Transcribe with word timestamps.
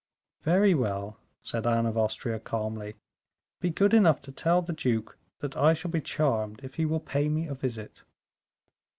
"Very 0.41 0.73
well," 0.73 1.19
said 1.43 1.67
Anne 1.67 1.85
of 1.85 1.95
Austria, 1.95 2.39
calmly. 2.39 2.95
"Be 3.59 3.69
good 3.69 3.93
enough 3.93 4.19
to 4.23 4.31
tell 4.31 4.63
the 4.63 4.73
duke 4.73 5.15
that 5.41 5.55
I 5.55 5.75
shall 5.75 5.91
be 5.91 6.01
charmed 6.01 6.59
if 6.63 6.73
he 6.77 6.85
will 6.85 6.99
pay 6.99 7.29
me 7.29 7.45
a 7.45 7.53
visit." 7.53 8.01